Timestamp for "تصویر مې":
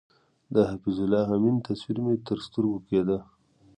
1.67-2.15